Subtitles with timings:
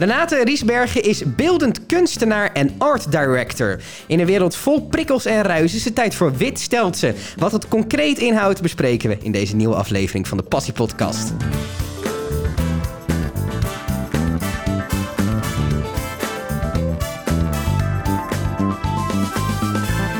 [0.00, 3.80] Renate Riesbergen is beeldend kunstenaar en art director.
[4.06, 7.14] In een wereld vol prikkels en ruis is het tijd voor Wit stelt ze.
[7.36, 11.32] Wat het concreet inhoudt bespreken we in deze nieuwe aflevering van de Passie Podcast.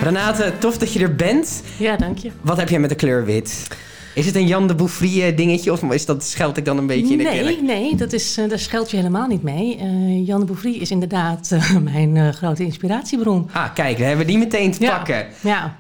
[0.03, 1.63] Renate, tof dat je er bent.
[1.77, 2.31] Ja, dank je.
[2.41, 3.69] Wat heb jij met de kleur wit?
[4.15, 6.87] Is het een Jan de Bouffry eh, dingetje of is dat, scheld ik dan een
[6.87, 7.63] beetje in de nee, kerk?
[7.63, 9.79] Nee, dat is, uh, daar scheld je helemaal niet mee.
[9.83, 13.51] Uh, Jan de Bouffry is inderdaad uh, mijn grote inspiratiebron.
[13.53, 14.97] Ah, kijk, we hebben die meteen te ja.
[14.97, 15.27] pakken.
[15.41, 15.77] Ja.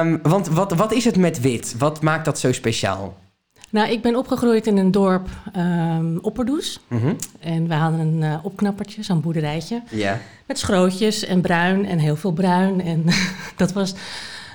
[0.00, 1.74] Um, want wat, wat is het met wit?
[1.78, 3.14] Wat maakt dat zo speciaal?
[3.74, 6.80] Nou, ik ben opgegroeid in een dorp um, Opperdoes.
[6.88, 7.16] Mm -hmm.
[7.40, 9.82] En we hadden een uh, opknappertje, zo'n boerderijtje.
[9.90, 10.20] Ja.
[10.46, 12.80] Met schrootjes en bruin en heel veel bruin.
[12.80, 13.04] En
[13.56, 13.94] dat, was,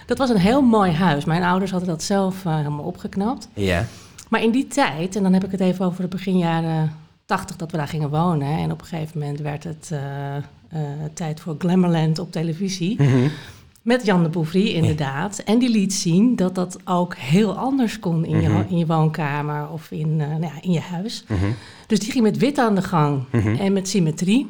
[0.09, 1.25] dat was een heel mooi huis.
[1.25, 3.47] Mijn ouders hadden dat zelf uh, helemaal opgeknapt.
[3.53, 3.85] Ja.
[4.29, 6.91] Maar in die tijd, en dan heb ik het even over de beginjaren
[7.25, 8.57] 80 dat we daar gingen wonen.
[8.57, 10.79] En op een gegeven moment werd het uh,
[11.13, 13.01] tijd voor Glamourland op televisie.
[13.01, 13.31] Mm -hmm.
[13.81, 15.37] Met Jan de Bouffry, inderdaad.
[15.37, 15.43] Ja.
[15.53, 18.57] En die liet zien dat dat ook heel anders kon in, Mhm.
[18.57, 21.23] je, in je woonkamer of in, uh, nou ja, in je huis.
[21.27, 21.55] Mm -hmm.
[21.87, 23.23] Dus die ging met wit aan de gang.
[23.31, 23.55] Mhm.
[23.55, 24.49] En met symmetrie.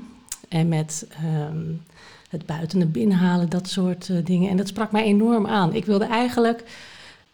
[0.50, 1.08] En met
[1.50, 1.82] um,
[2.30, 4.50] het buiten en binnen halen, dat soort uh, dingen.
[4.50, 5.74] En dat sprak mij enorm aan.
[5.74, 6.64] Ik wilde eigenlijk...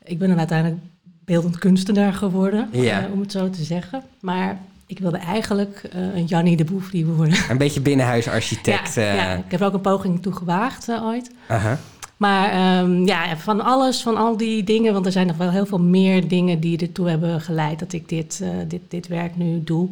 [0.03, 0.81] Ik ben dan uiteindelijk
[1.25, 3.07] beeldend kunstenaar geworden, ja.
[3.07, 4.03] uh, om het zo te zeggen.
[4.21, 7.37] Maar ik wilde eigenlijk uh, een Jannie de Bouffry worden.
[7.49, 8.93] Een beetje binnenhuisarchitect.
[8.93, 11.31] Ja, ja, ik heb ook een poging toe gewaagd uh, ooit.
[11.51, 11.73] Uh -huh.
[12.17, 15.65] Maar um, ja, van alles, van al die dingen, want er zijn nog wel heel
[15.65, 19.89] veel meer dingen die ertoe hebben geleid dat ik dit, dit, dit werk nu doe.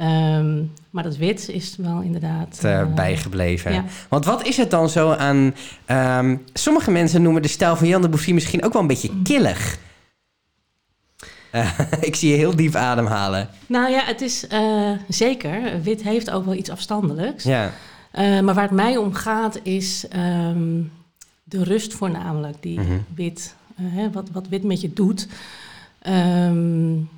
[0.00, 2.60] Um, maar dat wit is wel inderdaad.
[2.64, 3.72] Uh, bijgebleven.
[3.72, 3.84] Ja.
[4.08, 5.54] Want wat is het dan zo aan.
[5.86, 9.22] Um, sommige mensen noemen de stijl van Jan de Bouffry misschien ook wel een beetje
[9.22, 9.78] killig.
[11.52, 13.48] Uh, ik zie je heel diep ademhalen.
[13.66, 15.82] Nou ja, het is uh, zeker.
[15.82, 17.44] Wit heeft ook wel iets afstandelijks.
[17.44, 17.72] Ja.
[18.14, 20.92] Maar waar het mij om gaat is um,
[21.44, 22.88] de rust voornamelijk die Mhm.
[22.88, 23.04] mm -hmm.
[23.14, 25.28] wit, hè, wat, wat wit met je doet.
[26.08, 27.08] Um,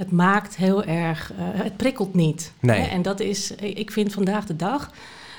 [0.00, 2.52] het maakt heel erg, het prikkelt niet.
[2.60, 2.80] Nee.
[2.80, 2.86] Hè?
[2.86, 4.90] En dat is, ik vind vandaag de dag,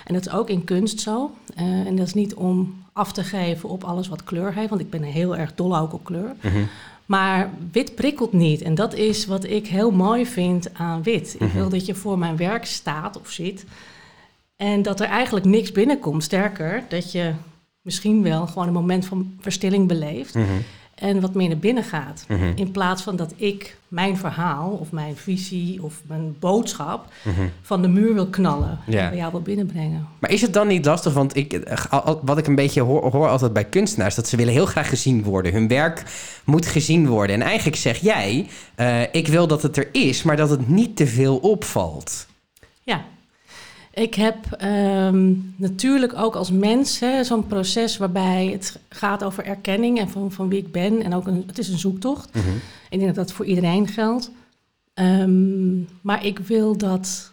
[0.06, 1.32] en dat is ook in kunst zo.
[1.56, 4.90] en dat is niet om af te geven op alles wat kleur heeft, want ik
[4.90, 6.36] ben heel erg dol ook op kleur.
[6.42, 6.68] Mm -hmm.
[7.06, 8.62] Maar wit prikkelt niet.
[8.62, 11.36] En dat is wat ik heel mooi vind aan wit.
[11.36, 11.44] Mhm.
[11.44, 13.66] Ik wil dat je voor mijn werk staat of zit.
[14.56, 16.24] En dat er eigenlijk niks binnenkomt.
[16.24, 17.34] Sterker, dat je
[17.82, 20.36] misschien wel gewoon een moment van verstilling beleeft.
[20.36, 20.64] Mm -hmm.
[21.02, 22.26] En wat meer naar binnen gaat.
[22.28, 22.52] Mm -hmm.
[22.56, 27.48] In plaats van dat ik mijn verhaal of mijn visie of mijn boodschap Mhm.
[27.62, 28.80] van de muur wil knallen.
[28.88, 29.04] Ja.
[29.04, 30.08] En bij jou wil binnenbrengen.
[30.20, 31.14] Maar is het dan niet lastig?
[31.14, 34.54] Want ik, eh, wat ik een beetje hoor, hoor altijd bij kunstenaars, dat ze willen
[34.54, 35.52] heel graag gezien worden.
[35.54, 36.04] Hun werk
[36.46, 37.36] moet gezien worden.
[37.36, 38.48] En eigenlijk zeg jij,
[38.78, 42.28] uh, ik wil dat het er is, maar dat het niet te veel opvalt.
[42.84, 43.04] Ja.
[43.94, 50.10] Ik heb um, natuurlijk ook als mens zo'n proces waarbij het gaat over erkenning en
[50.10, 51.04] van, van wie ik ben.
[51.04, 52.36] En ook een, het is een zoektocht.
[52.36, 52.60] Mm -hmm.
[52.90, 54.32] Ik denk dat dat voor iedereen geldt.
[54.94, 57.32] Um, maar ik wil dat.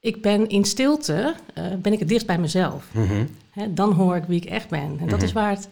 [0.00, 2.88] Ik ben in stilte, uh, ben ik het dichtst bij mezelf.
[2.92, 3.28] Mm -hmm.
[3.50, 4.80] He, dan hoor ik wie ik echt ben.
[4.80, 5.22] En dat mm -hmm.
[5.22, 5.68] is waar het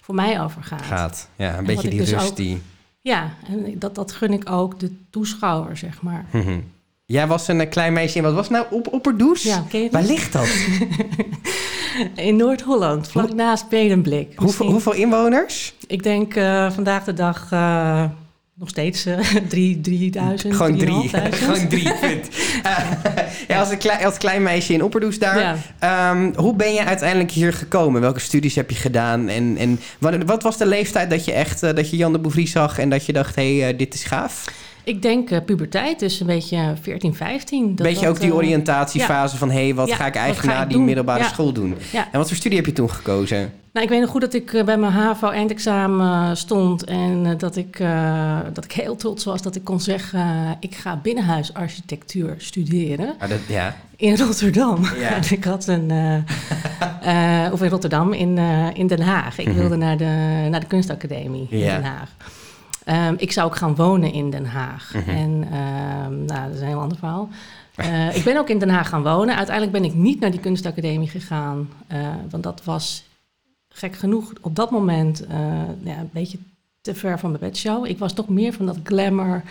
[0.00, 0.82] voor mij over gaat.
[0.82, 2.62] Gaat, ja, een en beetje die dus rust ook, die.
[3.00, 6.26] Ja, en dat, dat gun ik ook de toeschouwer, zeg maar.
[7.12, 9.42] Jij was een klein meisje in, wat was nou, op Opperdoes?
[9.42, 10.48] Ja, ken je Waar ligt dat?
[12.26, 14.32] in Noord-Holland, vlak Hoe, naast Bedenblik.
[14.36, 15.74] Hoeveel, hoeveel, inwoners?
[15.86, 18.04] Ik denk uh, vandaag de dag uh,
[18.54, 19.18] nog steeds uh,
[19.48, 20.54] drie, 3000.
[20.54, 21.08] Gewoon drie.
[21.32, 22.28] Gewoon drie, punt.
[23.48, 25.58] ja, als, een klein, als klein meisje in Opperdoes daar.
[25.80, 26.10] Ja.
[26.10, 28.00] Um, hoe ben je uiteindelijk hier gekomen?
[28.00, 29.28] Welke studies heb je gedaan?
[29.28, 32.46] En, en wat, wat, was de leeftijd dat je echt dat je Jan de Bouffry
[32.46, 34.44] zag en dat je dacht, hé, hey, dit is gaaf?
[34.84, 37.74] Ik denk uh, puberteit, dus een beetje 14, 15.
[37.74, 39.38] Dat beetje ook die oriëntatiefase ja.
[39.38, 39.50] van...
[39.50, 40.86] hé, hey, wat ja, ga ik eigenlijk ga na ik die doen?
[40.86, 41.28] middelbare ja.
[41.28, 41.76] school doen?
[41.92, 43.52] En wat voor studie heb je toen gekozen?
[43.72, 46.84] Nou, ik weet nog goed dat ik bij mijn HAVO-eindexamen stond...
[46.84, 47.82] en dat, ik,
[48.52, 50.56] dat ik heel trots was dat ik kon zeggen...
[50.60, 53.76] ik ga binnenhuisarchitectuur studeren ah, dat, ja.
[53.96, 54.84] in Rotterdam.
[55.30, 55.90] Ik had een...
[57.52, 58.38] of in Rotterdam, in,
[58.74, 59.38] in Den Haag.
[59.38, 59.60] Ik Mhm.
[59.60, 62.10] wilde naar de, naar de kunstacademie in Den Haag.
[62.88, 64.94] Um, ik zou ook gaan wonen in Den Haag.
[64.94, 65.10] Mhm.
[65.10, 67.28] En um, nou, dat is een heel ander verhaal.
[67.80, 69.36] Uh, ik ben ook in Den Haag gaan wonen.
[69.36, 71.68] Uiteindelijk ben ik niet naar die kunstacademie gegaan.
[71.92, 73.04] Uh, want dat was
[73.68, 75.28] gek genoeg op dat moment uh,
[75.82, 76.38] ja, een beetje
[76.80, 77.86] te ver van mijn bedshow.
[77.86, 79.42] Ik was toch meer van dat glamour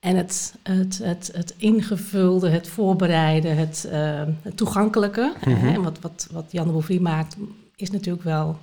[0.00, 3.88] en het, het, het, het ingevulde, het voorbereiden, het,
[4.42, 5.32] het toegankelijke.
[5.40, 7.36] En wat, wat, wat Jan de maakt,
[7.76, 8.58] is natuurlijk wel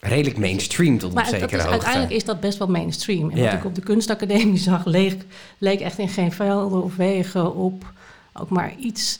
[0.00, 1.70] redelijk mainstream tot maar op zekere is, hoogte.
[1.70, 3.30] uiteindelijk is dat best wel mainstream.
[3.30, 3.44] En Ja.
[3.44, 5.24] wat ik op de kunstacademie zag, leek,
[5.58, 7.92] leek echt in geen velden of wegen op
[8.32, 9.18] ook maar iets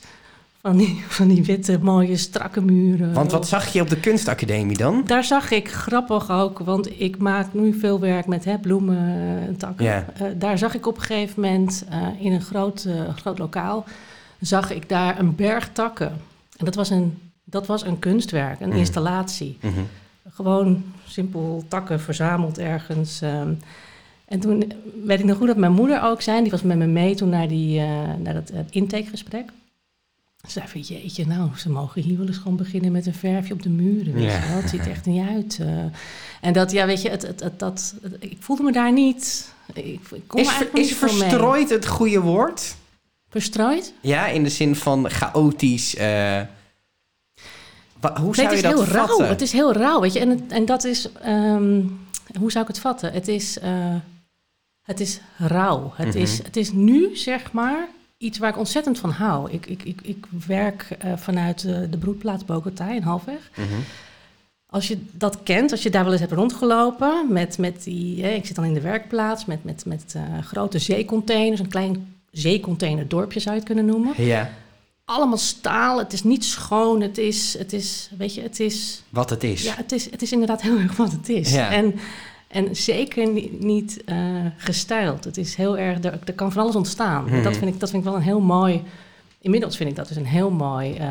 [0.61, 3.13] Van die, van die witte, mooie, strakke muren.
[3.13, 5.03] Want wat zag je op de kunstacademie dan?
[5.05, 8.97] Daar zag ik grappig ook, want ik maak nu veel werk met hè, bloemen
[9.47, 9.85] en takken.
[9.85, 10.05] Ja.
[10.17, 13.85] Eh, daar zag ik op een gegeven moment eh, in een groot, eh, groot lokaal...
[14.39, 16.11] zag ik daar een berg takken.
[16.57, 18.77] En dat was een, dat was een kunstwerk, een Mhm.
[18.77, 19.57] installatie.
[19.61, 19.79] Mhm.
[20.39, 23.21] Gewoon simpel takken verzameld ergens.
[23.21, 23.53] ehm.
[24.25, 24.71] en toen
[25.05, 26.41] weet ik nog goed dat mijn moeder ook zei...
[26.41, 27.87] die was met me mee toen naar, die, eh,
[28.23, 29.49] naar dat intakegesprek...
[30.45, 33.53] Ze zei van, jeetje, nou, ze mogen hier wel eens gewoon beginnen met een verfje
[33.53, 34.13] op de muren.
[34.13, 34.39] Weet Ja.
[34.43, 34.57] je wel.
[34.61, 35.57] Het ziet er echt niet uit.
[35.61, 35.67] eh.
[36.41, 39.53] en dat, ja, weet je, het, het, het, dat, het- ik voelde me daar niet...
[39.73, 41.09] Ik, ik kon Is, er ver- is mee.
[41.09, 42.75] verstrooid het goede woord?
[43.29, 43.93] Verstrooid?
[44.01, 45.95] Ja, in de zin van chaotisch.
[45.95, 46.41] eh,
[48.01, 49.17] hoe zou Nee, je het is dat heel vatten?
[49.17, 49.27] rauw.
[49.29, 50.19] Het is heel rauw, weet je.
[50.19, 51.11] En, en dat is...
[51.11, 51.81] ehm,
[52.39, 53.11] hoe zou ik het vatten?
[53.13, 53.95] Het is, eh,
[54.83, 55.91] het is rauw.
[55.95, 56.17] Het, Mhm.
[56.17, 57.87] is, het is nu, zeg maar,
[58.17, 59.51] iets waar ik ontzettend van hou.
[59.51, 63.49] Ik, ik, ik, ik werk eh, vanuit eh, de broedplaats Bogota in Halfweg.
[63.55, 63.67] Mhm.
[64.71, 67.25] Als je dat kent, als je daar wel eens hebt rondgelopen...
[67.29, 68.23] met, met die...
[68.23, 71.59] eh, ik zit dan in de werkplaats met, met, met grote zeecontainers...
[71.59, 74.49] een klein zeecontainerdorpje zou je het kunnen noemen Ja,
[75.09, 75.97] allemaal staal.
[75.97, 77.01] Het is niet schoon.
[77.01, 79.63] Het is, het is weet je, het is, wat het is.
[79.63, 81.51] ja, het is, het is inderdaad heel erg wat het is.
[81.53, 81.71] Ja.
[81.71, 81.95] En,
[82.47, 84.17] en zeker niet, niet eh,
[84.57, 85.23] gestyled.
[85.23, 87.27] Het is heel erg, er, er kan van alles ontstaan.
[87.27, 87.43] En Mhm.
[87.43, 88.83] dat, vind ik, dat vind ik wel een heel mooi,
[89.41, 91.07] inmiddels vind ik dat dus een heel mooi eh,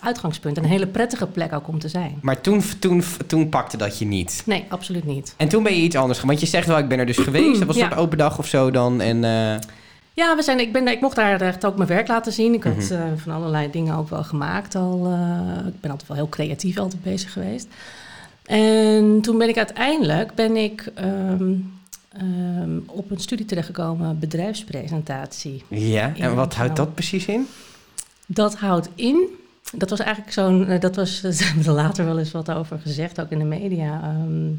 [0.00, 0.56] uitgangspunt.
[0.56, 2.18] En een hele prettige plek ook om te zijn.
[2.22, 4.42] Maar toen, toen, toen pakte dat je niet.
[4.46, 5.34] Nee, absoluut niet.
[5.36, 6.28] En toen ben je iets anders gaan.
[6.28, 7.58] Want je zegt wel, ik ben er dus geweest.
[7.58, 7.88] Dat was een Ja.
[7.88, 9.00] soort open dag of zo dan.
[9.00, 9.56] En, eh,
[10.16, 12.54] Ja, we zijn, ik, ben, ik mocht daar echt ook mijn werk laten zien.
[12.54, 12.92] Ik had Mhm.
[12.92, 15.06] eh, van allerlei dingen ook wel gemaakt al.
[15.06, 17.66] eh, ik ben altijd wel heel creatief altijd bezig geweest.
[18.44, 21.52] En toen ben ik uiteindelijk ben ik, ehm,
[22.12, 25.64] ehm, op een studie terechtgekomen, bedrijfspresentatie.
[25.68, 27.46] ja, en wat houdt dat precies in?
[28.26, 29.26] Dat houdt in.
[29.72, 30.66] Dat was eigenlijk zo'n.
[30.66, 31.20] eh, Dat was.
[31.22, 34.00] Daar hebben we er later wel eens wat over gezegd, ook in de media.
[34.02, 34.50] Ehm,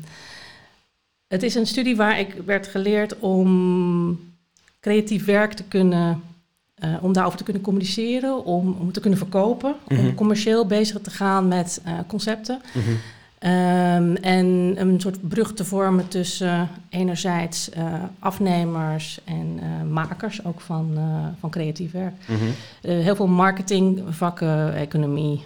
[1.28, 4.20] het is een studie waar ik werd geleerd om
[4.80, 6.22] creatief werk te kunnen.
[6.78, 10.00] eh, om daarover te kunnen communiceren, om, om te kunnen verkopen, Mhm.
[10.00, 12.62] om commercieel bezig te gaan met eh, concepten.
[12.74, 12.82] Mhm.
[13.40, 14.46] Ehm, en
[14.78, 19.60] een soort brug te vormen tussen enerzijds eh, afnemers en
[19.92, 20.98] makers, ook van,
[21.40, 22.14] van creatief werk.
[22.28, 22.92] Mhm.
[22.92, 25.44] Heel veel marketingvakken, economie,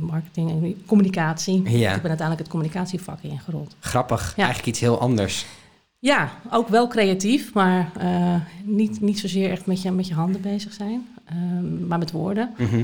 [0.00, 1.62] marketing en communicatie.
[1.62, 1.94] Ja.
[1.94, 3.74] Ik ben uiteindelijk het communicatievak ingerold.
[3.80, 4.28] Grappig.
[4.36, 4.36] Ja.
[4.42, 5.46] Eigenlijk iets heel anders.
[5.98, 8.34] Ja, ook wel creatief, maar eh,
[8.64, 12.54] niet, niet zozeer echt met je, met je handen bezig zijn, ehm, maar met woorden.
[12.56, 12.82] Mhm.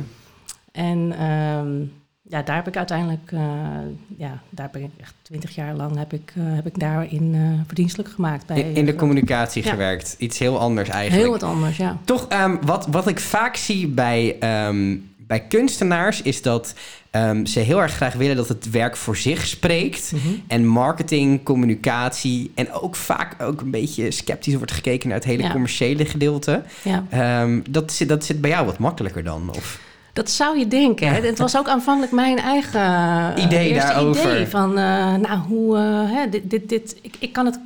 [0.72, 1.80] En ehm,
[2.22, 3.40] ja, daar heb ik uiteindelijk, eh,
[4.16, 7.36] ja, daar ben ik echt twintig jaar lang heb ik, eh, heb ik daarin
[7.66, 8.46] verdienstelijk gemaakt.
[8.46, 9.70] Bij, In, in de communicatie Ja.
[9.70, 10.14] gewerkt.
[10.18, 11.22] Iets heel anders eigenlijk.
[11.22, 11.98] Heel wat anders, ja.
[12.04, 14.36] Toch, ehm, wat, wat ik vaak zie bij,
[15.32, 16.74] bij kunstenaars is dat
[17.10, 20.12] ehm, ze heel erg graag willen dat het werk voor zich spreekt.
[20.12, 20.34] Mhm.
[20.46, 25.42] En marketing, communicatie en ook vaak ook een beetje sceptisch wordt gekeken naar het hele
[25.42, 25.50] Ja.
[25.50, 26.62] commerciële gedeelte.
[26.82, 27.04] ja.
[27.10, 29.50] Ehm, dat, zit, dat zit bij jou wat makkelijker dan?
[29.56, 29.80] Of?
[30.12, 31.08] Dat zou je denken.
[31.08, 31.20] Hè?
[31.26, 34.30] Het was ook aanvankelijk mijn eigen eh, Idee daarover.
[34.30, 37.58] Idee van, eh, nou, hoe, eh, hè, dit, dit, dit, ik, ik kan het,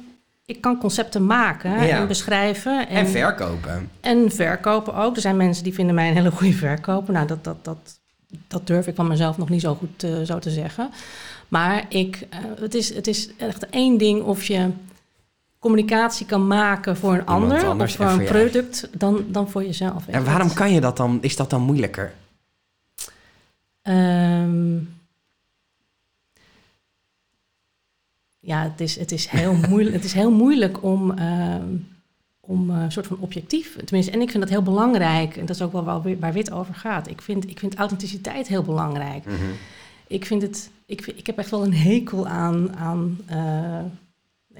[0.46, 1.98] ik kan concepten maken Ja.
[2.00, 3.90] en beschrijven En, verkopen.
[4.00, 5.14] en verkopen ook.
[5.14, 7.12] Er zijn mensen die vinden mij een hele goede verkoper.
[7.12, 8.00] Nou, dat, dat, dat,
[8.48, 10.90] dat durf ik van mezelf nog niet zo goed eh, zo te zeggen.
[11.48, 14.70] Maar ik, eh, het, is, het is echt één ding of je
[15.58, 20.06] communicatie kan maken voor een ander of voor en een product dan, dan voor jezelf.
[20.06, 21.18] En waarom kan je dat dan?
[21.20, 22.12] Is dat dan moeilijker?
[23.82, 24.76] Ehm,
[28.46, 31.64] ja, het is, het is, heel, moeilijk, het is heel moeilijk om, ehm,
[32.40, 33.76] om eh, een soort van objectief...
[33.84, 35.36] Tenminste, en ik vind dat heel belangrijk.
[35.36, 37.08] En dat is ook wel waar, waar Wit over gaat.
[37.08, 39.24] Ik vind, ik vind authenticiteit heel belangrijk.
[40.06, 40.70] Ik vind het...
[40.86, 43.36] Ik, vind- ik heb echt wel een hekel aan, aan eh,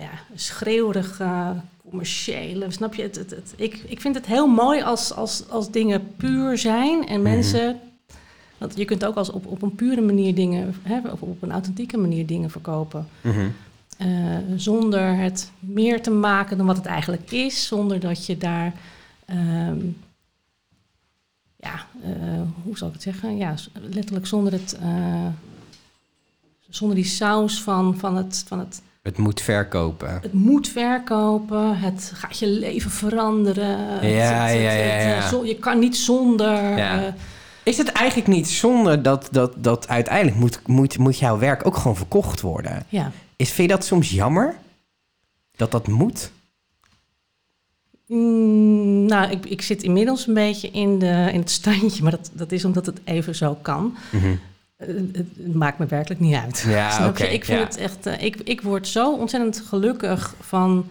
[0.03, 1.55] ja, schreeuwerige,
[1.91, 2.71] commerciële...
[2.71, 3.03] Snap je?
[3.03, 7.07] Het, het, het- ik, ik vind het heel mooi als, als, als dingen puur zijn
[7.07, 7.31] en Mhm.
[7.33, 7.81] mensen...
[8.59, 11.53] Want je kunt ook als op, op een pure manier dingen, hè, of op een
[11.53, 13.07] authentieke manier dingen verkopen.
[13.21, 13.47] Mhm.
[13.97, 14.07] Eh,
[14.57, 17.67] zonder het meer te maken dan wat het eigenlijk is.
[17.67, 18.73] Zonder dat je daar,
[19.27, 19.79] ehm,
[21.57, 22.11] ja, eh,
[22.65, 23.37] hoe zal ik het zeggen?
[23.37, 23.55] Ja,
[23.91, 25.27] letterlijk zonder het, eh,
[26.69, 30.19] zonder die saus van, van het, van het, Het moet verkopen.
[30.23, 31.79] het moet verkopen.
[31.79, 33.69] Het gaat je leven veranderen.
[34.09, 35.45] Ja, het- het- ja, ja, ja.
[35.45, 36.77] je kan niet zonder.
[36.79, 37.15] Ja.
[37.63, 41.77] Is het eigenlijk niet zonde dat, dat, dat uiteindelijk moet, moet, moet jouw werk ook
[41.77, 42.83] gewoon verkocht worden?
[42.89, 43.11] ja.
[43.37, 44.57] Is, vind je dat soms jammer?
[45.57, 46.31] Dat dat moet?
[48.07, 52.31] Mm, nou, ik, ik zit inmiddels een beetje in, de, in het standje, maar dat,
[52.33, 53.97] dat is omdat het even zo kan.
[54.11, 54.35] Mhm.
[54.77, 56.65] Eh, het, maakt me werkelijk niet uit.
[56.69, 57.25] Ja, oké.
[57.25, 58.07] Ik vind het echt.
[58.07, 60.87] Uh, ik, ik word zo ontzettend gelukkig van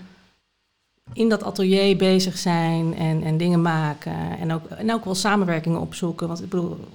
[1.14, 4.38] in dat atelier bezig zijn en, en dingen maken.
[4.40, 6.28] En ook, en ook wel samenwerkingen opzoeken.
[6.28, 6.88] Want ik bedoel.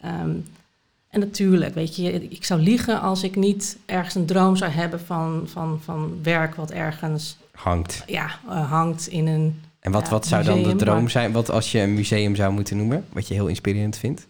[0.00, 0.30] Ehm,
[1.08, 5.00] en natuurlijk, weet je, ik zou liegen als ik niet ergens een droom zou hebben
[5.00, 8.02] van, van, van werk wat ergens hangt.
[8.06, 9.60] Ja, uh, hangt in een.
[9.80, 11.32] En wat, wat zou dan de droom zijn?
[11.32, 14.26] Wat als je een museum zou moeten noemen, wat je heel inspirerend vindt?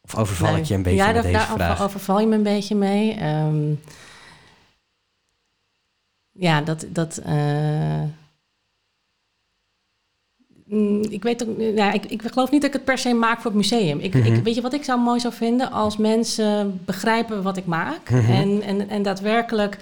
[0.00, 1.78] Of overval ik je een beetje ja, met daar, deze vraag?
[1.78, 3.24] Ja, overval je me een beetje mee.
[3.24, 3.80] Um,
[6.32, 6.86] ja, dat...
[6.88, 8.02] dat uh,
[11.10, 11.58] ik weet ook,
[11.94, 13.98] ik, ik geloof niet dat ik het per se maak voor het museum.
[13.98, 14.42] Ik, ik, mhm.
[14.42, 18.20] weet je wat ik zou mooi zou vinden als mensen begrijpen wat ik maak mm
[18.20, 18.34] -hmm.
[18.34, 19.78] en, en, en daadwerkelijk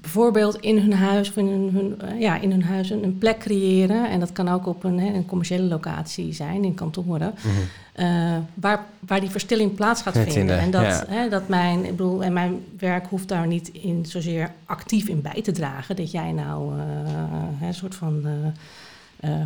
[0.00, 3.18] bijvoorbeeld in hun huis of in hun, hun eh, ja, in hun huis een, een,
[3.18, 4.10] plek creëren.
[4.10, 7.34] En dat kan ook op een, hè, een commerciële locatie zijn, in kantoren.
[7.42, 8.06] Mhm.
[8.06, 10.58] uh, waar, waar die verstilling plaats gaat vinden.
[10.58, 14.50] en dat, hè, dat mijn, ik bedoel, en mijn werk hoeft daar niet in zozeer
[14.64, 15.96] actief in bij te dragen.
[15.96, 18.24] Dat jij nou uh, een soort van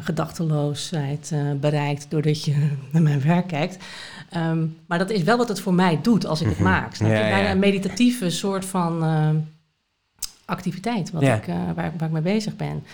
[0.01, 3.85] gedachteloosheid bereikt doordat je naar mijn werk kijkt.
[4.37, 6.69] Um, maar dat is wel wat het voor mij doet als ik het mhm.
[6.69, 6.99] maak.
[6.99, 9.03] Bijna een meditatieve soort van
[10.53, 12.85] activiteit wat ik, uh, waar, waar, ik mee bezig ben.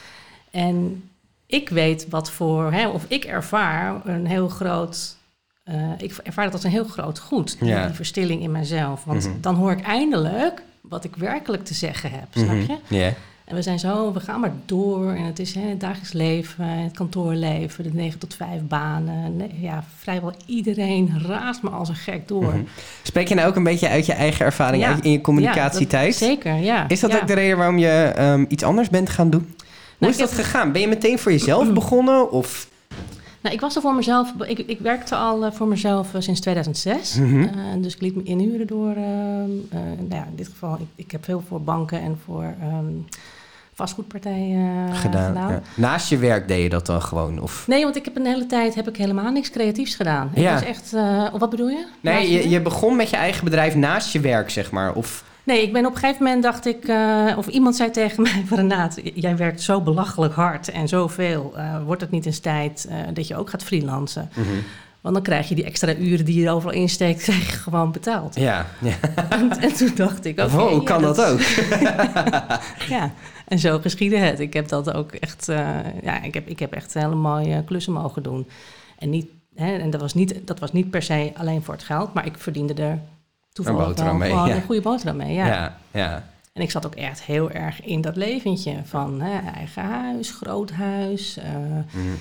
[0.51, 1.05] En
[1.47, 5.17] ik weet wat voor, hè, of ik ervaar een heel groot.
[5.65, 7.87] Uh, ik ervaar dat als een heel groot goed, ja.
[7.87, 9.05] die verstilling in mezelf.
[9.05, 9.41] Want mm -hmm.
[9.41, 12.73] dan hoor ik eindelijk wat ik werkelijk te zeggen heb, snap mhm.
[12.73, 12.79] je?
[12.89, 13.13] Yeah.
[13.49, 15.11] En we zijn zo, we gaan maar door.
[15.11, 19.51] En het is hè, het dagelijks leven, het kantoorleven, de 9 tot 5 banen.
[19.61, 22.55] Ja, vrijwel iedereen raast me als een gek door.
[22.55, 22.67] Mm
[23.03, 26.19] Spreek je nou ook een beetje uit je eigen ervaring uit, in je communicatietijd?
[26.19, 26.89] Ja, zeker, ja.
[26.89, 29.41] Is dat ook de reden waarom je um, iets anders bent gaan doen?
[29.41, 29.57] Hoe
[29.99, 30.73] nou, is dat gegaan?
[30.73, 32.31] Ben je meteen voor jezelf begonnen?
[32.31, 32.69] Of...
[33.41, 34.33] Nou, ik was er voor mezelf.
[34.47, 37.15] Ik, ik werkte al uh, voor mezelf uh, sinds 2006.
[37.15, 37.43] Mm -hmm.
[37.43, 38.91] uh, dus ik liet me inhuren door.
[38.91, 43.07] Ehm, nou ja, in dit geval, ik, ik, heb veel voor banken en voor um,
[43.79, 45.27] vastgoedpartijen gedaan.
[45.27, 45.51] gedaan.
[45.51, 45.61] Ja.
[45.75, 47.41] Naast je werk deed je dat dan gewoon?
[47.41, 47.67] Of?
[47.67, 50.31] Nee, want ik heb een hele tijd heb ik helemaal niks creatiefs gedaan.
[50.35, 50.53] Ik ja.
[50.53, 50.95] was echt.
[51.33, 51.87] of wat bedoel je?
[52.01, 54.95] Nee, je, je, begon met je eigen bedrijf naast je werk, zeg maar.
[54.95, 55.25] Of.
[55.45, 58.43] Nee, ik ben op een gegeven moment dacht ik, uh, of iemand zei tegen mij
[58.47, 61.53] van Renaat, jij werkt zo belachelijk hard en zoveel.
[61.57, 64.31] Uh, wordt het niet eens tijd uh, dat je ook gaat freelancen?
[64.35, 64.63] Mm -hmm.
[65.01, 67.93] Want dan krijg je die extra uren die je er overal insteekt, krijg je gewoon
[67.93, 68.35] betaald.
[68.35, 68.67] Ja.
[68.81, 68.95] ja.
[69.29, 70.55] En, en, toen dacht ik, oké.
[70.55, 71.41] Okay, oh, kan dat, dat ook?
[72.95, 73.13] ja,
[73.47, 74.41] en zo geschiedde het.
[74.41, 75.47] Ik heb dat ook echt,
[76.03, 78.49] ja, ik heb, ik heb echt hele mooie klussen mogen doen.
[78.99, 81.83] En, niet, hè, en dat, was niet, dat was niet per se alleen voor het
[81.83, 82.99] geld, maar ik verdiende er
[83.53, 84.51] toevallig een boterham mee, ja.
[84.51, 85.35] een goede boterham mee.
[85.35, 85.47] Ja.
[85.47, 85.77] ja.
[85.91, 90.31] Ja, En ik zat ook echt heel erg in dat leventje van hè, eigen huis,
[90.31, 91.45] groot huis, uh,
[91.93, 92.19] mm.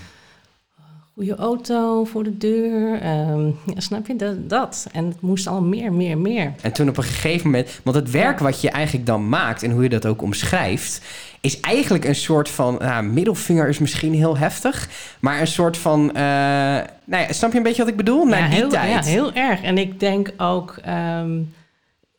[1.17, 3.05] Goede auto voor de deur.
[3.29, 4.87] Um, ja, snap je dat, dat?
[4.91, 6.53] En het moest al meer, meer, meer.
[6.61, 9.71] En toen op een gegeven moment, want het werk wat je eigenlijk dan maakt en
[9.71, 11.01] hoe je dat ook omschrijft,
[11.41, 16.01] is eigenlijk een soort van, nou, middelvinger is misschien heel heftig, maar een soort van,
[16.01, 18.25] uh, nou ja, snap je een beetje wat ik bedoel?
[18.25, 19.05] Naar ja, die heel, tijd.
[19.05, 19.61] Ja, heel erg.
[19.61, 21.53] En ik denk ook, um,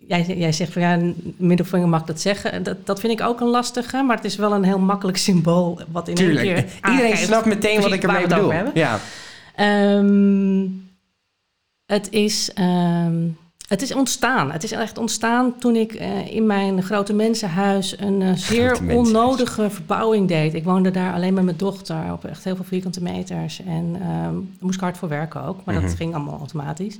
[0.08, 0.98] jij, jij zegt van ja,
[1.36, 2.62] middelvinger mag dat zeggen.
[2.62, 5.80] Dat, dat vind ik ook een lastige, maar het is wel een heel makkelijk symbool
[5.90, 6.46] wat in Tuurlijk.
[6.46, 8.52] keer Iedereen snapt meteen wat ik ermee bedoel.
[8.74, 9.00] Ja.
[9.96, 10.90] Um,
[11.86, 12.50] het is...
[12.58, 13.36] Um,
[13.68, 14.52] het is ontstaan.
[14.52, 19.70] Het is echt ontstaan toen ik uh, in mijn grote mensenhuis een uh, zeer onnodige
[19.70, 20.54] verbouwing deed.
[20.54, 23.60] Ik woonde daar alleen met mijn dochter op echt heel veel vierkante meters.
[23.64, 25.80] En um, daar moest ik hard voor werken ook, maar mm -hmm.
[25.80, 25.96] dat mhm.
[25.96, 26.98] ging allemaal automatisch.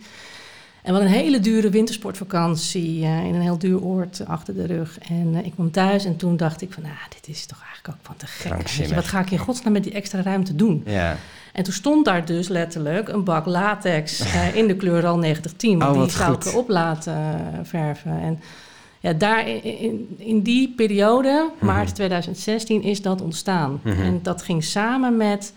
[0.88, 4.98] En wat een hele dure wintersportvakantie uh, in een heel duur oord achter de rug.
[4.98, 8.06] En ik kwam thuis en toen dacht ik van, nou, dit is toch eigenlijk ook
[8.06, 8.66] van te gek.
[8.66, 10.82] Je, wat ga ik in godsnaam met die extra ruimte doen?
[10.86, 11.16] Ja.
[11.52, 15.78] En toen stond daar dus letterlijk een bak latex uh, in de kleur al 9010.
[15.78, 18.20] Want oh, die zou ik erop laten verven.
[18.20, 18.40] En
[19.00, 23.80] ja, daar in, in die periode, mm maart 2016, is dat ontstaan.
[23.82, 24.02] -hmm.
[24.02, 25.52] En dat ging samen met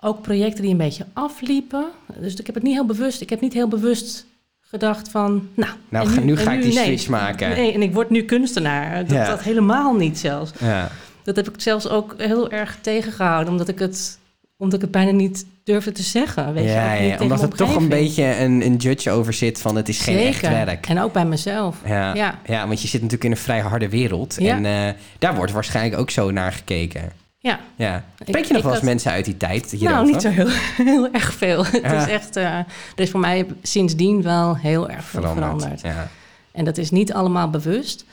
[0.00, 1.86] ook projecten die een beetje afliepen.
[2.20, 4.26] Dus ik heb het niet heel bewust, ik heb niet heel bewust
[4.74, 5.72] gedacht van, nou...
[5.88, 7.48] Nou, nu, nu ga ik die nee, switch maken.
[7.48, 9.06] Nee, en ik word nu kunstenaar.
[9.06, 9.26] Dat, ja.
[9.26, 10.52] dat helemaal niet zelfs.
[10.60, 10.90] Ja.
[11.22, 14.18] Dat heb ik zelfs ook heel erg tegengehouden, omdat ik het
[14.56, 16.52] omdat ik het bijna niet durfde te zeggen.
[16.52, 19.76] Weet ja, je, ja omdat er toch een beetje een, een judge over zit van
[19.76, 20.86] het is geen echt werk.
[20.86, 21.76] En ook bij mezelf.
[21.86, 22.38] Ja, ja.
[22.46, 24.38] ja want je zit natuurlijk in een vrij harde wereld.
[24.38, 24.88] En uh,
[25.18, 27.12] daar wordt waarschijnlijk ook zo naar gekeken.
[27.44, 27.60] Ja.
[27.76, 28.04] ja.
[28.18, 28.90] Spreek je nog wel eens had...
[28.90, 29.70] mensen uit die tijd?
[29.70, 30.02] Hierover?
[30.02, 30.48] Nou, niet zo heel,
[30.90, 31.64] heel erg veel.
[31.64, 35.62] Het is echt, uh, er is voor mij sindsdien wel heel erg veel veranderd.
[35.62, 35.80] veranderd.
[35.80, 36.08] Ja.
[36.52, 38.04] En dat is niet allemaal bewust.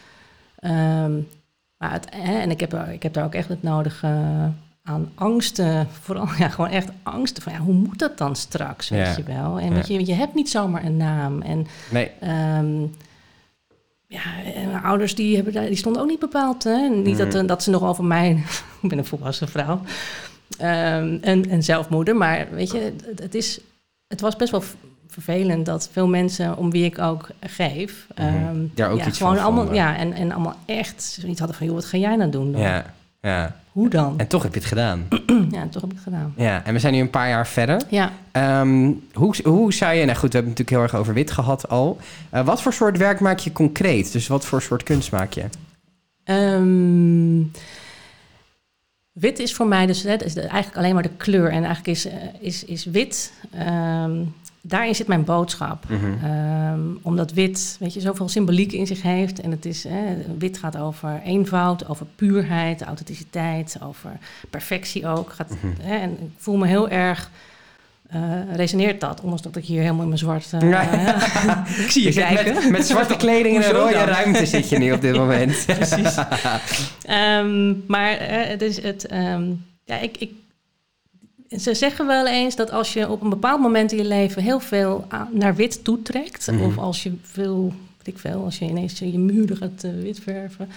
[0.64, 1.28] Um,
[1.78, 4.08] maar het, hè, en ik heb, ik heb daar ook echt het nodige
[4.84, 9.16] aan angsten, vooral ja, gewoon echt angsten van ja, hoe moet dat dan straks, weet
[9.16, 9.60] je wel?
[9.60, 11.42] En weet je, je hebt niet zomaar een naam.
[11.42, 12.12] En nee.
[12.58, 12.96] Um,
[14.12, 14.22] ja,
[14.56, 16.64] mijn ouders die, hebben, die stonden ook niet bepaald.
[16.64, 16.88] Hè?
[16.88, 17.48] Niet dat, mm.
[17.48, 18.44] dat ze nog over mij,
[18.82, 19.82] ik ben een volwassen vrouw,
[20.62, 23.60] um, en, en zelfmoeder, maar weet je, het, het, is,
[24.08, 24.64] het was best wel
[25.08, 29.40] vervelend dat veel mensen om wie ik ook geef, um, Daar ook ja, iets gewoon
[29.40, 32.52] allemaal, ja, en, en allemaal echt zoiets hadden van, joh, wat ga jij nou doen
[32.52, 32.62] dan?
[32.62, 33.61] Ja, ja.
[33.72, 34.20] Hoe dan?
[34.20, 35.08] En toch heb je het gedaan.
[35.52, 36.34] ja, toch heb ik het gedaan.
[36.38, 37.82] Ja, en we zijn nu een paar jaar verder.
[37.90, 38.12] Ja.
[38.62, 40.06] Um, hoe, hoe zou je...
[40.06, 41.98] Nou goed, we hebben het natuurlijk heel erg over wit gehad al.
[42.34, 44.12] Uh, wat voor soort werk maak je concreet?
[44.12, 45.44] Dus wat voor soort kunst maak je?
[46.26, 47.52] Um,
[49.12, 51.52] wit is voor mij dus hè, is eigenlijk alleen maar de kleur.
[51.52, 53.34] En eigenlijk is, uh, is, is wit...
[53.56, 55.86] Um, daarin zit mijn boodschap.
[55.90, 57.00] Mm -hmm.
[57.02, 59.42] omdat wit, weet je, zoveel symboliek in zich heeft.
[59.42, 59.86] En het is,
[60.38, 64.18] wit gaat over eenvoud, over puurheid, authenticiteit, over
[64.50, 65.32] perfectie ook.
[65.32, 65.74] Gaat, mm -hmm.
[65.82, 67.30] hè, en ik voel me heel erg.
[68.16, 70.52] Uh, resoneert dat, ondanks dat ik hier helemaal in mijn zwart...
[70.64, 71.66] Uh, ja.
[71.84, 72.54] ik zie je, je kijken.
[72.54, 75.64] Met, met, zwarte kleding en een rode ruimte zit je nu op dit moment.
[75.78, 76.18] Precies.
[77.10, 79.14] um, maar uh, het is het...
[79.14, 80.32] Um, ja, ik, ik
[81.60, 84.60] ze zeggen wel eens dat als je op een bepaald moment in je leven heel
[84.60, 89.00] veel naar wit toetrekt, mm of als je veel, weet ik veel, als je ineens
[89.00, 90.70] je muren gaat uh, wit verven,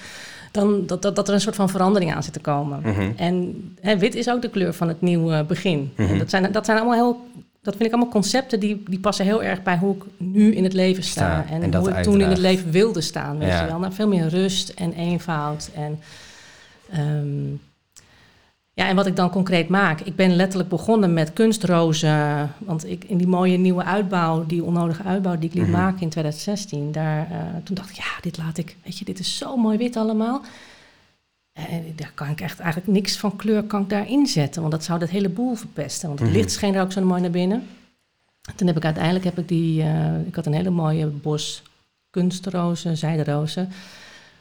[0.50, 2.80] dan dat, dat, dat er een soort van verandering aan zit te komen.
[2.84, 3.12] Mm -hmm.
[3.16, 5.92] En hè, wit is ook de kleur van het nieuwe begin.
[5.96, 6.18] Mm -hmm.
[6.18, 7.20] dat, zijn, dat zijn allemaal heel
[7.62, 10.64] dat vind ik allemaal concepten die, die passen heel erg bij hoe ik nu in
[10.64, 11.42] het leven sta.
[11.42, 13.38] sta en, en hoe ik toen in het leven wilde staan.
[13.38, 13.60] Weet ja.
[13.60, 13.78] je wel.
[13.78, 15.70] Nou, veel meer rust en eenvoud.
[15.74, 16.00] En
[16.98, 17.60] um,
[18.74, 20.00] ja, en wat ik dan concreet maak.
[20.00, 22.50] Ik ben letterlijk begonnen met kunstrozen.
[22.58, 25.82] Want ik, in die mooie nieuwe uitbouw, die onnodige uitbouw die ik liet mm -hmm.
[25.82, 29.18] maken in 2016, daar, uh, toen dacht ik, ja, dit laat ik, weet je, dit
[29.18, 30.42] is zo mooi wit allemaal.
[31.52, 34.84] En daar kan ik echt eigenlijk niks van kleur kan ik daarin zetten, want dat
[34.84, 36.08] zou dat hele boel verpesten.
[36.08, 36.42] Want het mm -hmm.
[36.42, 37.66] licht scheen er ook zo mooi naar binnen.
[38.56, 41.62] Toen heb ik uiteindelijk, heb ik die, uh, ik had een hele mooie bos
[42.10, 43.72] kunstrozen, zijderozen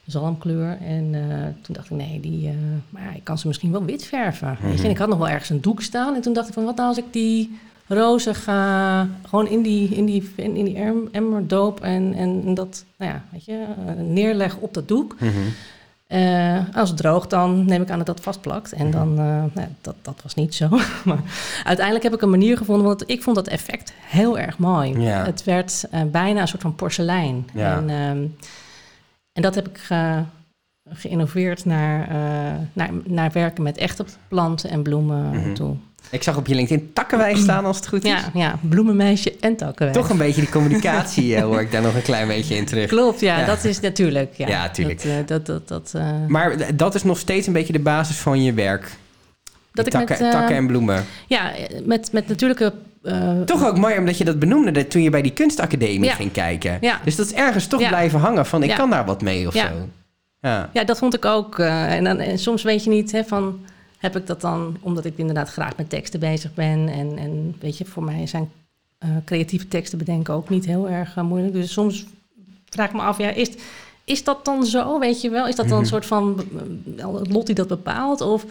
[0.06, 0.78] zalmkleur.
[0.82, 2.54] En uh, toen dacht ik, nee, die, uh,
[2.90, 4.48] maar ik kan ze misschien wel wit verven.
[4.48, 4.70] Mm -hmm.
[4.70, 4.84] weet je?
[4.84, 6.16] En ik had nog wel ergens een doek staan.
[6.16, 9.90] En toen dacht ik van, wat nou als ik die rozen ga gewoon in die,
[9.90, 14.04] in die, in, in die emmer doop en, en dat, nou ja, weet je, uh,
[14.06, 15.16] neerleg op dat doek.
[15.20, 16.66] Mm -hmm.
[16.74, 18.74] als het droogt, dan neem ik aan dat dat vastplakt.
[18.74, 20.70] En dan, nou, dat, dat was niet zo.
[21.06, 21.22] maar
[21.64, 25.00] uiteindelijk heb ik een manier gevonden, want ik vond dat effect heel erg mooi.
[25.00, 25.26] Ja.
[25.26, 27.48] Het werd bijna een soort van porselein.
[27.54, 27.78] Ja.
[27.78, 28.26] En, ehm,
[29.34, 30.24] en dat heb ik ge,
[30.90, 35.54] geïnnoveerd naar, uh, naar, naar werken met echte planten en bloemen mm -hmm.
[35.54, 35.76] toe.
[36.10, 38.10] Ik zag op je LinkedIn takkenwijs staan als het goed is.
[38.10, 39.98] Ja, ja bloemenmeisje en takkenwijs.
[39.98, 42.90] Toch een beetje die communicatie hoor ik daar nog een klein beetje in terug.
[42.90, 43.46] Klopt, ja, ja.
[43.46, 44.34] dat is natuurlijk.
[44.34, 45.04] Ja, ja tuurlijk.
[45.04, 46.26] Dat, dat, dat, dat, uh...
[46.28, 48.98] Maar dat is nog steeds een beetje de basis van je werk?
[49.72, 51.06] Dat ik takken, met, takken en bloemen?
[51.28, 51.52] Ja,
[51.84, 55.22] met, met natuurlijke uh, toch ook mooi omdat je dat benoemde dat toen je bij
[55.22, 56.16] die kunstacademie ja.
[56.16, 56.78] ging kijken.
[56.82, 57.00] Ja.
[57.04, 57.88] Dus dat is ergens toch ja.
[57.88, 59.68] blijven hangen van ik kan daar wat mee of zo.
[60.40, 60.70] Ja.
[60.74, 61.58] ja, dat vond ik ook.
[61.58, 63.60] Uh, en, dan, en soms weet je niet hè, van
[63.98, 66.90] heb ik dat dan omdat ik inderdaad graag met teksten bezig ben.
[66.90, 68.52] En, en weet je, voor mij zijn
[69.06, 71.54] uh, creatieve teksten bedenken ook niet heel erg moeilijk.
[71.54, 72.06] Dus soms
[72.70, 73.52] vraag ik me af, ja, is,
[74.04, 75.00] is dat dan zo?
[75.00, 75.48] Weet je wel?
[75.48, 76.46] Is dat dan een soort van
[76.98, 78.22] het lot die dat bepaalt?
[78.22, 78.46] Of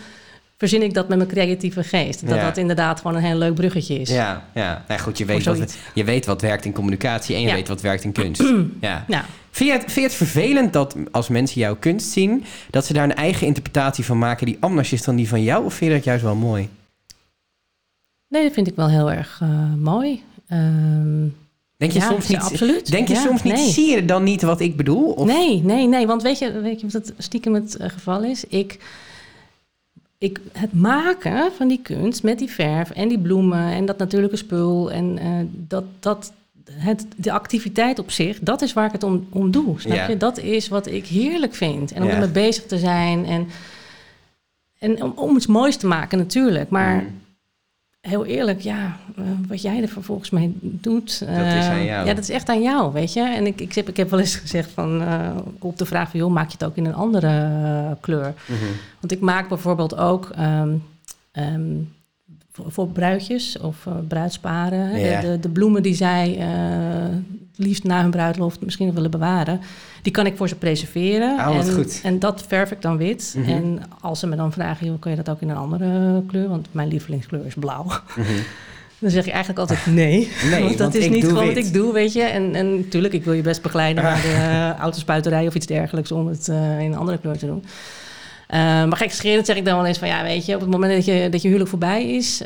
[0.68, 2.26] verzin ik dat met mijn creatieve geest.
[2.28, 2.44] Dat Ja.
[2.44, 4.08] dat inderdaad gewoon een heel leuk bruggetje is.
[4.10, 4.84] Ja, ja.
[4.88, 7.54] Nou goed, je weet, wat, je weet wat werkt in communicatie en je Ja.
[7.54, 8.42] weet wat werkt in kunst.
[8.80, 9.04] ja.
[9.08, 12.86] Nou, Vind je, het, vind je het vervelend dat als mensen jouw kunst zien, dat
[12.86, 15.64] ze daar een eigen interpretatie van maken die anders is dan die van jou?
[15.64, 16.68] Of vind je dat juist wel mooi?
[18.28, 20.22] nee, dat vind ik wel heel erg eh, mooi.
[20.48, 21.26] Ehm,
[21.76, 22.90] Denk je ja, soms niet, absoluut.
[22.90, 23.70] Denk je Ja, soms niet, nee.
[23.70, 25.12] zie je dan niet wat ik bedoel?
[25.12, 26.06] Of, Nee, nee, nee.
[26.06, 28.44] Want weet je, weet je wat het stiekem het eh, geval is?
[28.44, 28.78] Ik,
[30.22, 34.36] ik, het maken van die kunst met die verf en die bloemen en dat natuurlijke
[34.36, 36.32] spul en eh, dat, dat
[36.70, 39.80] het, de activiteit op zich, dat is waar ik het om, om doe.
[39.80, 40.16] Snap je?
[40.16, 41.92] Dat is wat ik heerlijk vind.
[41.92, 42.14] En om Ja.
[42.14, 43.48] ermee bezig te zijn en,
[44.78, 46.70] en om, om iets moois te maken natuurlijk.
[46.70, 47.20] Maar Mm.
[48.02, 51.18] Heel eerlijk, ja, eh, wat jij er vervolgens mee doet.
[51.18, 52.06] Dat is aan eh, jou.
[52.06, 53.20] Ja, dat is echt aan jou, weet je.
[53.20, 56.20] En ik, ik, heb, ik heb wel eens gezegd van, eh, op de vraag van,
[56.20, 58.34] joh, maak je het ook in een andere kleur?
[58.46, 58.64] Mhm.
[59.00, 60.76] Want ik maak bijvoorbeeld ook ehm,
[61.32, 61.76] ehm,
[62.52, 64.98] voor, voor bruidjes of eh, bruidsparen.
[64.98, 65.20] Ja.
[65.20, 66.46] De, de, bloemen die zij eh,
[67.56, 69.60] het liefst na hun bruiloft misschien nog willen bewaren.
[70.02, 71.48] Die kan ik voor ze preserveren.
[71.48, 72.00] Oh, en, goed.
[72.02, 73.34] en dat verf ik dan wit.
[73.36, 73.50] Mhm.
[73.50, 76.48] En als ze me dan vragen, joh, kun je dat ook in een andere kleur?
[76.48, 77.84] Want mijn lievelingskleur is blauw.
[77.84, 78.32] Mhm.
[79.02, 80.28] Dan zeg ik eigenlijk altijd nee.
[80.50, 81.54] Nee, want dat want is niet gewoon wit.
[81.54, 82.22] wat ik doe, weet je.
[82.22, 86.12] En, en natuurlijk, ik wil je best begeleiden naar de uh, autospuiterij of iets dergelijks
[86.12, 87.64] om het uh, in een andere kleur te doen.
[88.58, 90.08] Maar gekscherend zeg ik dan wel eens van...
[90.08, 92.42] ja, weet je, op het moment dat je, dat je huwelijk voorbij is...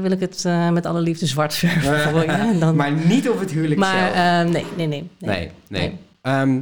[0.00, 2.58] wil ik het met alle liefde zwart verven.
[2.60, 2.76] Dan...
[2.76, 4.52] maar niet op het huwelijk maar, zelf.
[4.52, 5.10] nee, nee, nee.
[5.18, 5.50] Nee, nee.
[5.68, 5.98] nee.
[6.22, 6.60] Ehm,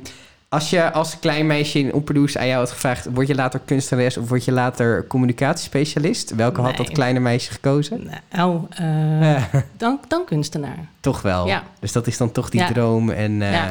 [0.53, 3.07] als je als klein meisje in Opperdoes aan jou had gevraagd...
[3.13, 6.35] word je later kunstenares of word je later communicatiespecialist?
[6.35, 8.11] Welke had dat kleine meisje gekozen?
[8.31, 9.45] Nou, uh,
[9.77, 10.79] dan, dan kunstenaar.
[11.01, 11.47] Toch wel?
[11.47, 11.63] Ja.
[11.81, 13.69] Dus dat is dan toch die droom en, uh,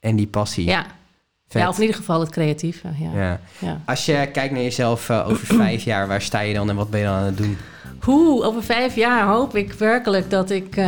[0.00, 0.64] en die passie.
[0.66, 0.86] Ja.
[1.60, 2.88] Ja, of in ieder geval het creatieve.
[2.98, 3.40] Ja.
[3.58, 3.80] ja.
[3.84, 6.08] Als je kijkt naar jezelf uh, over vijf jaar...
[6.08, 7.56] waar sta je dan en wat ben je dan aan het doen?
[8.00, 10.86] Hoe, over vijf jaar hoop ik werkelijk dat ik, uh,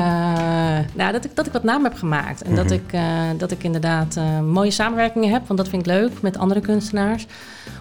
[0.94, 2.42] nou, dat ik, dat ik wat naam heb gemaakt.
[2.42, 2.74] En dat, mhm.
[2.74, 3.00] ik, uh,
[3.38, 5.46] dat ik inderdaad mooie samenwerkingen heb.
[5.46, 7.26] Want dat vind ik leuk met andere kunstenaars.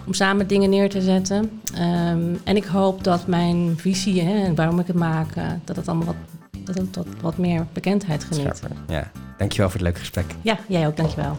[0.06, 1.60] Om samen dingen neer te zetten.
[1.78, 5.28] Um, en ik hoop dat mijn visie hè, en waarom ik het maak,
[5.64, 6.16] dat het allemaal wat,
[6.64, 8.62] dat het wat, wat meer bekendheid geniet.
[8.86, 10.26] Ja, dankjewel voor het leuke gesprek.
[10.42, 11.36] Ja, jij ook, dankjewel.